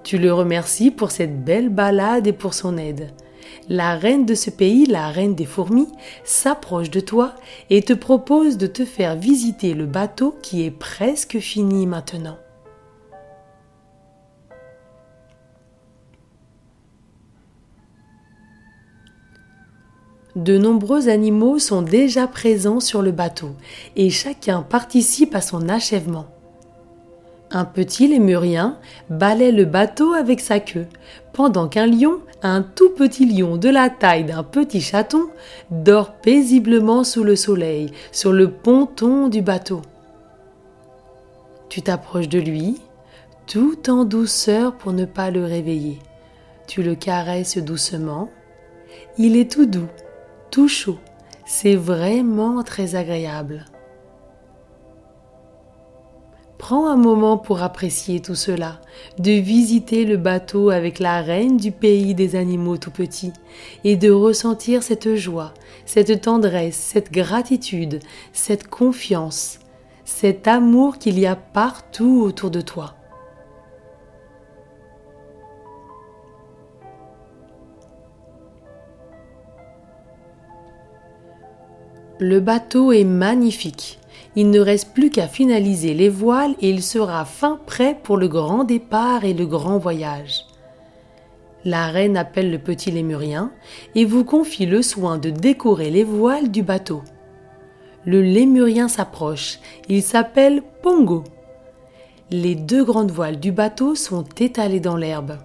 Tu 0.02 0.18
le 0.18 0.32
remercies 0.32 0.90
pour 0.90 1.10
cette 1.10 1.44
belle 1.44 1.70
balade 1.70 2.26
et 2.26 2.32
pour 2.32 2.54
son 2.54 2.76
aide. 2.76 3.10
La 3.68 3.96
reine 3.96 4.26
de 4.26 4.34
ce 4.34 4.50
pays, 4.50 4.84
la 4.86 5.08
reine 5.08 5.34
des 5.34 5.46
fourmis, 5.46 5.88
s'approche 6.24 6.90
de 6.90 7.00
toi 7.00 7.34
et 7.70 7.82
te 7.82 7.94
propose 7.94 8.58
de 8.58 8.66
te 8.66 8.84
faire 8.84 9.16
visiter 9.16 9.72
le 9.72 9.86
bateau 9.86 10.36
qui 10.42 10.64
est 10.64 10.70
presque 10.70 11.38
fini 11.38 11.86
maintenant. 11.86 12.36
De 20.36 20.58
nombreux 20.58 21.08
animaux 21.08 21.60
sont 21.60 21.82
déjà 21.82 22.26
présents 22.26 22.80
sur 22.80 23.02
le 23.02 23.12
bateau 23.12 23.50
et 23.94 24.10
chacun 24.10 24.62
participe 24.62 25.34
à 25.36 25.40
son 25.40 25.68
achèvement. 25.68 26.26
Un 27.52 27.64
petit 27.64 28.08
lémurien 28.08 28.78
balaie 29.10 29.52
le 29.52 29.64
bateau 29.64 30.12
avec 30.12 30.40
sa 30.40 30.58
queue, 30.58 30.86
pendant 31.32 31.68
qu'un 31.68 31.86
lion, 31.86 32.18
un 32.42 32.62
tout 32.62 32.90
petit 32.90 33.26
lion 33.26 33.56
de 33.56 33.68
la 33.68 33.90
taille 33.90 34.24
d'un 34.24 34.42
petit 34.42 34.80
chaton, 34.80 35.28
dort 35.70 36.14
paisiblement 36.14 37.04
sous 37.04 37.22
le 37.22 37.36
soleil 37.36 37.92
sur 38.10 38.32
le 38.32 38.50
ponton 38.50 39.28
du 39.28 39.40
bateau. 39.40 39.82
Tu 41.68 41.80
t'approches 41.80 42.28
de 42.28 42.40
lui, 42.40 42.80
tout 43.46 43.88
en 43.88 44.04
douceur 44.04 44.74
pour 44.74 44.92
ne 44.92 45.04
pas 45.04 45.30
le 45.30 45.44
réveiller. 45.44 46.00
Tu 46.66 46.82
le 46.82 46.96
caresses 46.96 47.58
doucement. 47.58 48.30
Il 49.16 49.36
est 49.36 49.50
tout 49.50 49.66
doux 49.66 49.88
tout 50.54 50.68
chaud. 50.68 50.98
C'est 51.44 51.74
vraiment 51.74 52.62
très 52.62 52.94
agréable. 52.94 53.64
Prends 56.58 56.86
un 56.86 56.96
moment 56.96 57.38
pour 57.38 57.60
apprécier 57.60 58.20
tout 58.20 58.36
cela, 58.36 58.80
de 59.18 59.32
visiter 59.32 60.04
le 60.04 60.16
bateau 60.16 60.70
avec 60.70 61.00
la 61.00 61.22
reine 61.22 61.56
du 61.56 61.72
pays 61.72 62.14
des 62.14 62.36
animaux 62.36 62.76
tout 62.76 62.92
petits, 62.92 63.32
et 63.82 63.96
de 63.96 64.12
ressentir 64.12 64.84
cette 64.84 65.16
joie, 65.16 65.54
cette 65.86 66.20
tendresse, 66.20 66.76
cette 66.76 67.10
gratitude, 67.10 67.98
cette 68.32 68.68
confiance, 68.68 69.58
cet 70.04 70.46
amour 70.46 70.98
qu'il 70.98 71.18
y 71.18 71.26
a 71.26 71.34
partout 71.34 72.22
autour 72.24 72.52
de 72.52 72.60
toi. 72.60 72.94
Le 82.20 82.38
bateau 82.38 82.92
est 82.92 83.04
magnifique. 83.04 83.98
Il 84.36 84.50
ne 84.50 84.60
reste 84.60 84.94
plus 84.94 85.10
qu'à 85.10 85.26
finaliser 85.26 85.94
les 85.94 86.08
voiles 86.08 86.54
et 86.60 86.70
il 86.70 86.80
sera 86.80 87.24
fin 87.24 87.58
prêt 87.66 87.98
pour 88.02 88.16
le 88.16 88.28
grand 88.28 88.62
départ 88.62 89.24
et 89.24 89.34
le 89.34 89.46
grand 89.46 89.78
voyage. 89.78 90.44
La 91.64 91.88
reine 91.88 92.16
appelle 92.16 92.52
le 92.52 92.58
petit 92.58 92.92
lémurien 92.92 93.50
et 93.96 94.04
vous 94.04 94.24
confie 94.24 94.66
le 94.66 94.80
soin 94.80 95.18
de 95.18 95.30
décorer 95.30 95.90
les 95.90 96.04
voiles 96.04 96.52
du 96.52 96.62
bateau. 96.62 97.02
Le 98.04 98.22
lémurien 98.22 98.86
s'approche. 98.86 99.58
Il 99.88 100.02
s'appelle 100.02 100.62
Pongo. 100.82 101.24
Les 102.30 102.54
deux 102.54 102.84
grandes 102.84 103.10
voiles 103.10 103.40
du 103.40 103.50
bateau 103.50 103.96
sont 103.96 104.24
étalées 104.38 104.80
dans 104.80 104.96
l'herbe. 104.96 105.38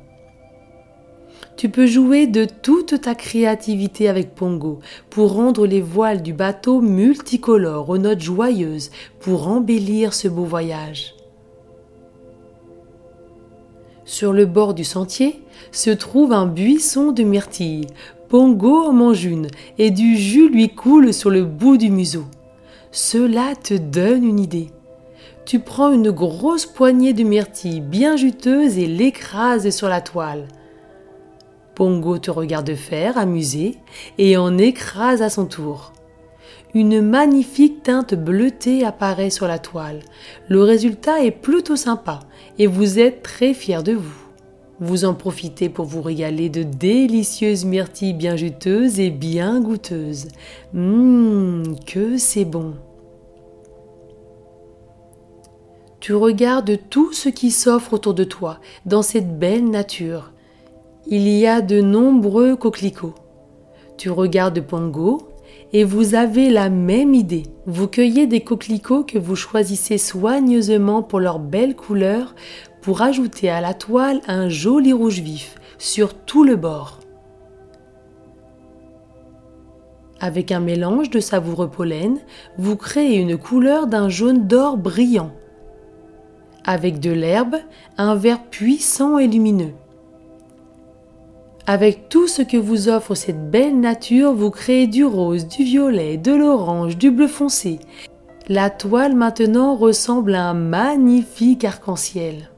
Tu 1.60 1.68
peux 1.68 1.88
jouer 1.88 2.26
de 2.26 2.46
toute 2.46 3.02
ta 3.02 3.16
créativité 3.16 4.08
avec 4.08 4.34
Pongo 4.34 4.80
pour 5.10 5.34
rendre 5.34 5.68
les 5.68 5.82
voiles 5.82 6.22
du 6.22 6.32
bateau 6.32 6.80
multicolores 6.80 7.90
aux 7.90 7.98
notes 7.98 8.22
joyeuses 8.22 8.92
pour 9.20 9.50
embellir 9.50 10.14
ce 10.14 10.30
beau 10.30 10.46
voyage. 10.46 11.16
Sur 14.06 14.32
le 14.32 14.46
bord 14.46 14.74
du 14.74 14.86
sentier 14.86 15.42
se 15.74 15.90
trouve 15.90 16.32
un 16.32 16.46
buisson 16.46 17.12
de 17.12 17.24
myrtilles. 17.24 17.88
Pongo 18.30 18.86
en 18.86 18.94
mange 18.94 19.26
une 19.26 19.48
et 19.78 19.92
du 19.92 20.16
jus 20.16 20.48
lui 20.48 20.70
coule 20.70 21.14
sur 21.14 21.30
le 21.30 21.44
bout 21.44 21.76
du 21.76 21.90
museau. 21.90 22.24
Cela 22.94 23.54
te 23.62 23.74
donne 23.74 24.24
une 24.24 24.40
idée. 24.40 24.70
Tu 25.46 25.60
prends 25.60 25.92
une 25.92 26.12
grosse 26.12 26.66
poignée 26.66 27.12
de 27.12 27.24
myrtilles 27.24 27.82
bien 27.82 28.16
juteuse 28.16 28.78
et 28.78 28.88
l'écrases 28.88 29.70
sur 29.72 29.90
la 29.90 30.00
toile. 30.00 30.48
Pongo 31.80 32.18
te 32.18 32.30
regarde 32.30 32.76
faire, 32.76 33.18
amusé, 33.18 33.78
et 34.18 34.36
en 34.36 34.58
écrase 34.58 35.22
à 35.22 35.30
son 35.30 35.46
tour. 35.46 35.94
Une 36.74 37.02
magnifique 37.02 37.84
teinte 37.84 38.16
bleutée 38.16 38.84
apparaît 38.84 39.30
sur 39.30 39.48
la 39.48 39.60
toile. 39.60 40.02
Le 40.50 40.62
résultat 40.62 41.24
est 41.24 41.32
plutôt 41.32 41.78
sympa 41.78 42.20
et 42.58 42.68
vous 42.68 43.00
êtes 43.00 43.24
très 43.24 43.54
fiers 43.54 43.82
de 43.82 43.94
vous. 43.94 44.26
Vous 44.82 45.06
en 45.06 45.14
profitez 45.14 45.70
pour 45.70 45.86
vous 45.86 46.02
régaler 46.02 46.50
de 46.50 46.64
délicieuses 46.64 47.64
myrtilles 47.64 48.12
bien 48.12 48.36
juteuses 48.36 49.00
et 49.00 49.10
bien 49.10 49.62
goûteuses. 49.62 50.28
Hum, 50.76 51.64
que 51.88 52.18
c'est 52.18 52.44
bon. 52.44 52.74
Tu 56.02 56.14
regardes 56.14 56.78
tout 56.90 57.14
ce 57.14 57.30
qui 57.30 57.52
s'offre 57.52 57.94
autour 57.94 58.16
de 58.16 58.26
toi 58.26 58.60
dans 58.86 59.02
cette 59.02 59.40
belle 59.40 59.70
nature 59.70 60.34
il 61.12 61.28
y 61.28 61.48
a 61.48 61.62
de 61.62 61.82
nombreux 61.82 62.56
coquelicots. 62.56 63.16
Tu 63.98 64.12
regardes 64.12 64.62
Pongo 64.62 65.18
et 65.74 65.84
vous 65.84 66.14
avez 66.14 66.52
la 66.52 66.70
même 66.70 67.16
idée. 67.16 67.44
Vous 67.66 67.88
cueillez 67.88 68.28
des 68.28 68.42
coquelicots 68.42 69.04
que 69.04 69.18
vous 69.18 69.36
choisissez 69.36 69.98
soigneusement 69.98 71.02
pour 71.02 71.20
leur 71.20 71.40
belle 71.40 71.76
couleur 71.76 72.36
pour 72.82 73.02
ajouter 73.02 73.50
à 73.50 73.60
la 73.60 73.74
toile 73.74 74.22
un 74.28 74.50
joli 74.50 74.94
rouge 74.94 75.22
vif 75.22 75.56
sur 75.80 76.14
tout 76.14 76.44
le 76.44 76.56
bord. 76.56 77.00
Avec 80.20 80.52
un 80.52 80.60
mélange 80.60 81.10
de 81.10 81.20
savoureux 81.20 81.72
pollen, 81.72 82.20
vous 82.60 82.76
créez 82.76 83.18
une 83.18 83.38
couleur 83.38 83.88
d'un 83.88 84.10
jaune 84.10 84.46
d'or 84.46 84.78
brillant. 84.78 85.32
Avec 86.66 87.00
de 87.00 87.12
l'herbe, 87.12 87.56
un 87.98 88.14
vert 88.14 88.44
puissant 88.44 89.18
et 89.18 89.28
lumineux. 89.28 89.74
Avec 91.68 92.10
tout 92.10 92.28
ce 92.28 92.42
que 92.42 92.58
vous 92.58 92.90
offre 92.90 93.16
cette 93.16 93.52
belle 93.52 93.80
nature, 93.80 94.34
vous 94.34 94.50
créez 94.50 94.88
du 94.88 95.06
rose, 95.06 95.48
du 95.48 95.64
violet, 95.64 96.18
de 96.18 96.32
l'orange, 96.32 96.98
du 96.98 97.12
bleu 97.12 97.28
foncé. 97.28 97.80
La 98.48 98.70
toile 98.70 99.16
maintenant 99.16 99.76
ressemble 99.76 100.34
à 100.34 100.50
un 100.50 100.56
magnifique 100.56 101.64
arc-en-ciel. 101.64 102.50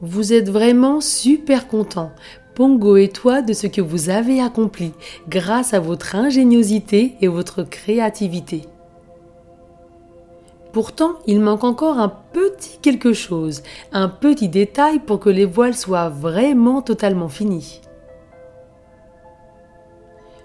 Vous 0.00 0.32
êtes 0.32 0.50
vraiment 0.50 1.00
super 1.00 1.68
content, 1.68 2.10
Pongo 2.54 2.96
et 2.96 3.08
toi, 3.08 3.40
de 3.40 3.52
ce 3.52 3.68
que 3.68 3.80
vous 3.80 4.10
avez 4.10 4.40
accompli 4.40 4.92
grâce 5.28 5.74
à 5.74 5.78
votre 5.78 6.16
ingéniosité 6.16 7.14
et 7.20 7.28
votre 7.28 7.62
créativité. 7.62 8.62
Pourtant, 10.72 11.12
il 11.26 11.40
manque 11.40 11.64
encore 11.64 11.98
un 11.98 12.12
petit 12.32 12.78
quelque 12.82 13.12
chose, 13.12 13.62
un 13.92 14.08
petit 14.08 14.48
détail 14.48 14.98
pour 14.98 15.20
que 15.20 15.30
les 15.30 15.44
voiles 15.44 15.76
soient 15.76 16.08
vraiment 16.08 16.82
totalement 16.82 17.28
finies. 17.28 17.80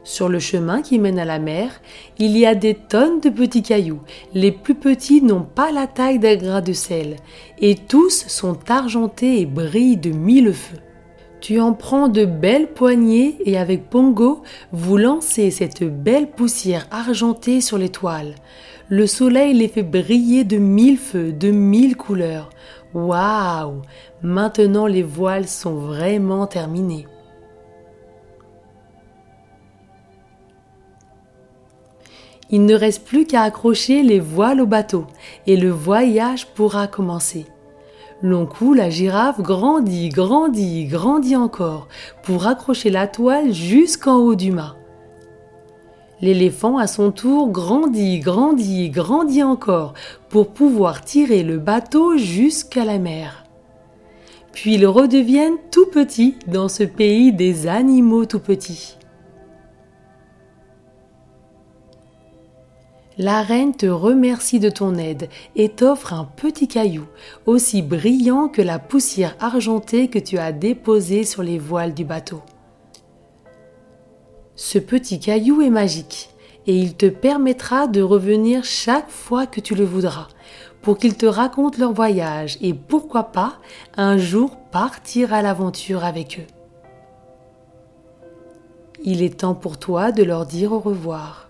Sur 0.03 0.27
le 0.27 0.39
chemin 0.39 0.81
qui 0.81 0.99
mène 0.99 1.17
à 1.17 1.25
la 1.25 1.39
mer, 1.39 1.81
il 2.19 2.37
y 2.37 2.45
a 2.45 2.55
des 2.55 2.73
tonnes 2.73 3.21
de 3.21 3.29
petits 3.29 3.63
cailloux. 3.63 4.01
Les 4.33 4.51
plus 4.51 4.75
petits 4.75 5.21
n'ont 5.21 5.43
pas 5.43 5.71
la 5.71 5.87
taille 5.87 6.19
d'un 6.19 6.35
grain 6.35 6.61
de 6.61 6.73
sel, 6.73 7.15
et 7.59 7.75
tous 7.75 8.25
sont 8.27 8.57
argentés 8.69 9.39
et 9.39 9.45
brillent 9.45 9.97
de 9.97 10.11
mille 10.11 10.53
feux. 10.53 10.79
Tu 11.39 11.59
en 11.59 11.73
prends 11.73 12.07
de 12.07 12.25
belles 12.25 12.67
poignées 12.67 13.37
et 13.45 13.57
avec 13.57 13.89
Pongo, 13.89 14.43
vous 14.71 14.97
lancez 14.97 15.51
cette 15.51 15.83
belle 15.83 16.29
poussière 16.29 16.87
argentée 16.89 17.59
sur 17.59 17.77
les 17.77 17.89
toiles. 17.89 18.35
Le 18.89 19.07
soleil 19.07 19.53
les 19.53 19.67
fait 19.67 19.83
briller 19.83 20.43
de 20.43 20.57
mille 20.57 20.97
feux, 20.97 21.33
de 21.33 21.51
mille 21.51 21.97
couleurs. 21.97 22.49
Waouh 22.93 23.81
Maintenant 24.21 24.85
les 24.85 25.03
voiles 25.03 25.47
sont 25.47 25.75
vraiment 25.75 26.47
terminées. 26.47 27.07
Il 32.53 32.67
ne 32.67 32.75
reste 32.75 33.03
plus 33.03 33.25
qu'à 33.25 33.41
accrocher 33.41 34.03
les 34.03 34.19
voiles 34.19 34.61
au 34.61 34.67
bateau 34.67 35.05
et 35.47 35.57
le 35.57 35.71
voyage 35.71 36.45
pourra 36.45 36.85
commencer. 36.85 37.47
Long 38.21 38.47
la 38.75 38.91
girafe 38.91 39.41
grandit, 39.41 40.09
grandit, 40.09 40.85
grandit 40.85 41.35
encore 41.35 41.87
pour 42.21 42.45
accrocher 42.45 42.91
la 42.91 43.07
toile 43.07 43.51
jusqu'en 43.51 44.17
haut 44.17 44.35
du 44.35 44.51
mât. 44.51 44.75
L'éléphant, 46.21 46.77
à 46.77 46.85
son 46.85 47.11
tour, 47.11 47.49
grandit, 47.49 48.19
grandit, 48.19 48.91
grandit 48.91 49.41
encore 49.41 49.95
pour 50.29 50.53
pouvoir 50.53 51.03
tirer 51.03 51.41
le 51.41 51.57
bateau 51.57 52.17
jusqu'à 52.17 52.85
la 52.85 52.99
mer. 52.99 53.45
Puis 54.51 54.75
ils 54.75 54.85
redeviennent 54.85 55.57
tout 55.71 55.87
petits 55.87 56.35
dans 56.45 56.67
ce 56.67 56.83
pays 56.83 57.33
des 57.33 57.65
animaux 57.65 58.25
tout 58.25 58.37
petits. 58.37 58.99
La 63.19 63.43
reine 63.43 63.75
te 63.75 63.85
remercie 63.85 64.59
de 64.59 64.71
ton 64.71 64.95
aide 64.95 65.29
et 65.55 65.69
t'offre 65.69 66.13
un 66.13 66.25
petit 66.25 66.67
caillou, 66.67 67.05
aussi 67.45 67.83
brillant 67.83 68.47
que 68.47 68.61
la 68.63 68.79
poussière 68.79 69.35
argentée 69.39 70.07
que 70.07 70.17
tu 70.17 70.39
as 70.39 70.51
déposée 70.51 71.23
sur 71.23 71.43
les 71.43 71.59
voiles 71.59 71.93
du 71.93 72.05
bateau. 72.05 72.41
Ce 74.55 74.79
petit 74.79 75.19
caillou 75.19 75.61
est 75.61 75.69
magique 75.69 76.29
et 76.65 76.75
il 76.75 76.95
te 76.95 77.05
permettra 77.05 77.85
de 77.85 78.01
revenir 78.01 78.63
chaque 78.63 79.09
fois 79.09 79.45
que 79.45 79.59
tu 79.59 79.75
le 79.75 79.85
voudras 79.85 80.29
pour 80.81 80.97
qu'ils 80.97 81.15
te 81.15 81.27
racontent 81.27 81.79
leur 81.79 81.93
voyage 81.93 82.57
et 82.61 82.73
pourquoi 82.73 83.25
pas 83.25 83.59
un 83.95 84.17
jour 84.17 84.57
partir 84.71 85.33
à 85.33 85.43
l'aventure 85.43 86.03
avec 86.03 86.39
eux. 86.39 86.53
Il 89.03 89.21
est 89.21 89.41
temps 89.41 89.55
pour 89.55 89.77
toi 89.77 90.11
de 90.11 90.23
leur 90.23 90.45
dire 90.45 90.71
au 90.73 90.79
revoir. 90.79 91.47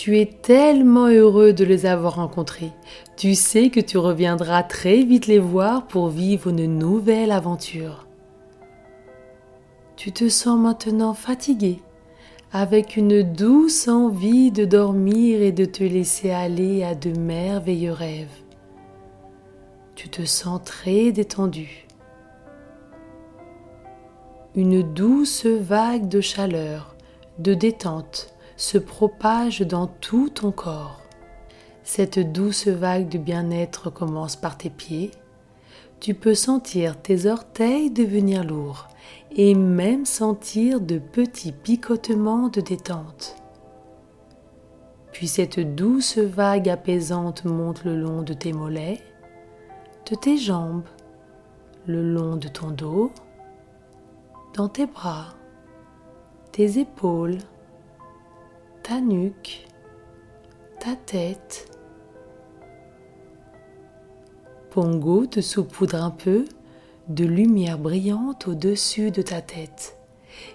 Tu 0.00 0.18
es 0.18 0.24
tellement 0.24 1.08
heureux 1.08 1.52
de 1.52 1.62
les 1.62 1.84
avoir 1.84 2.14
rencontrés. 2.14 2.72
Tu 3.18 3.34
sais 3.34 3.68
que 3.68 3.80
tu 3.80 3.98
reviendras 3.98 4.62
très 4.62 5.02
vite 5.02 5.26
les 5.26 5.38
voir 5.38 5.86
pour 5.88 6.08
vivre 6.08 6.48
une 6.48 6.78
nouvelle 6.78 7.30
aventure. 7.30 8.06
Tu 9.96 10.10
te 10.10 10.30
sens 10.30 10.58
maintenant 10.58 11.12
fatigué, 11.12 11.82
avec 12.50 12.96
une 12.96 13.22
douce 13.22 13.88
envie 13.88 14.50
de 14.50 14.64
dormir 14.64 15.42
et 15.42 15.52
de 15.52 15.66
te 15.66 15.84
laisser 15.84 16.30
aller 16.30 16.82
à 16.82 16.94
de 16.94 17.10
merveilleux 17.18 17.92
rêves. 17.92 18.40
Tu 19.96 20.08
te 20.08 20.24
sens 20.24 20.62
très 20.64 21.12
détendu. 21.12 21.86
Une 24.54 24.80
douce 24.80 25.44
vague 25.44 26.08
de 26.08 26.22
chaleur, 26.22 26.96
de 27.38 27.52
détente, 27.52 28.34
se 28.60 28.76
propage 28.76 29.62
dans 29.62 29.86
tout 29.86 30.28
ton 30.28 30.52
corps. 30.52 31.00
Cette 31.82 32.18
douce 32.18 32.68
vague 32.68 33.08
de 33.08 33.16
bien-être 33.16 33.88
commence 33.88 34.36
par 34.36 34.58
tes 34.58 34.68
pieds. 34.68 35.12
Tu 35.98 36.12
peux 36.12 36.34
sentir 36.34 37.00
tes 37.00 37.24
orteils 37.24 37.90
devenir 37.90 38.44
lourds 38.44 38.88
et 39.34 39.54
même 39.54 40.04
sentir 40.04 40.78
de 40.82 40.98
petits 40.98 41.52
picotements 41.52 42.48
de 42.48 42.60
détente. 42.60 43.34
Puis 45.10 45.26
cette 45.26 45.74
douce 45.74 46.18
vague 46.18 46.68
apaisante 46.68 47.46
monte 47.46 47.84
le 47.84 47.96
long 47.96 48.20
de 48.20 48.34
tes 48.34 48.52
mollets, 48.52 49.00
de 50.10 50.14
tes 50.14 50.36
jambes, 50.36 50.84
le 51.86 52.02
long 52.02 52.36
de 52.36 52.48
ton 52.48 52.72
dos, 52.72 53.10
dans 54.52 54.68
tes 54.68 54.86
bras, 54.86 55.28
tes 56.52 56.78
épaules, 56.78 57.38
ta 58.82 59.00
nuque, 59.00 59.66
ta 60.78 60.96
tête. 60.96 61.70
Pongo 64.70 65.26
te 65.26 65.40
saupoudre 65.40 66.02
un 66.02 66.10
peu 66.10 66.44
de 67.08 67.24
lumière 67.24 67.78
brillante 67.78 68.46
au-dessus 68.48 69.10
de 69.10 69.22
ta 69.22 69.42
tête 69.42 69.96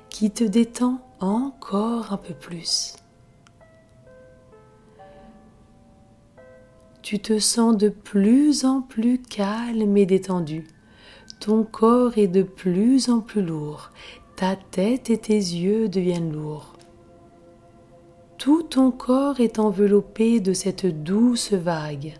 qui 0.09 0.31
te 0.31 0.43
détend 0.43 1.01
encore 1.19 2.13
un 2.13 2.17
peu 2.17 2.33
plus. 2.33 2.95
Tu 7.01 7.19
te 7.19 7.37
sens 7.37 7.77
de 7.77 7.89
plus 7.89 8.65
en 8.65 8.81
plus 8.81 9.21
calme 9.21 9.95
et 9.97 10.05
détendu. 10.05 10.67
Ton 11.39 11.63
corps 11.63 12.17
est 12.17 12.27
de 12.27 12.41
plus 12.41 13.09
en 13.09 13.19
plus 13.19 13.43
lourd. 13.43 13.91
Ta 14.35 14.55
tête 14.55 15.09
et 15.09 15.17
tes 15.17 15.33
yeux 15.33 15.87
deviennent 15.87 16.31
lourds. 16.31 16.74
Tout 18.37 18.63
ton 18.63 18.91
corps 18.91 19.39
est 19.39 19.59
enveloppé 19.59 20.39
de 20.39 20.53
cette 20.53 20.85
douce 21.03 21.53
vague. 21.53 22.13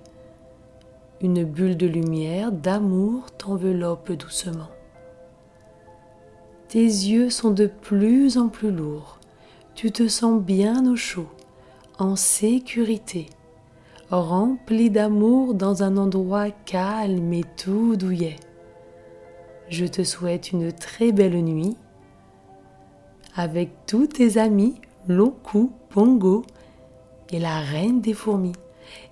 Une 1.22 1.44
bulle 1.44 1.76
de 1.76 1.88
lumière, 1.88 2.52
d'amour 2.52 3.32
t'enveloppe 3.32 4.12
doucement. 4.14 4.70
Tes 6.70 6.84
yeux 6.84 7.30
sont 7.30 7.52
de 7.52 7.68
plus 7.68 8.38
en 8.38 8.48
plus 8.48 8.72
lourds. 8.72 9.20
Tu 9.76 9.92
te 9.92 10.08
sens 10.08 10.42
bien 10.42 10.90
au 10.90 10.96
chaud, 10.96 11.30
en 12.00 12.16
sécurité, 12.16 13.28
rempli 14.10 14.90
d'amour 14.90 15.54
dans 15.54 15.84
un 15.84 15.98
endroit 15.98 16.50
calme 16.50 17.34
et 17.34 17.44
tout 17.58 17.98
douillet. 17.98 18.38
Je 19.70 19.86
te 19.86 20.04
souhaite 20.04 20.54
une 20.54 20.72
très 20.72 21.12
belle 21.12 21.44
nuit 21.44 21.76
avec 23.36 23.70
tous 23.86 24.08
tes 24.08 24.38
amis 24.38 24.76
Lonkou, 25.08 25.72
Pongo 25.90 26.44
et 27.30 27.40
la 27.40 27.60
reine 27.60 28.02
des 28.02 28.14
fourmis. 28.14 28.56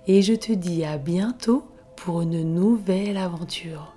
Et 0.06 0.22
je 0.22 0.34
te 0.34 0.52
dis 0.52 0.84
à 0.84 0.98
bientôt 0.98 1.64
pour 1.96 2.22
une 2.22 2.42
nouvelle 2.54 3.16
aventure. 3.16 3.93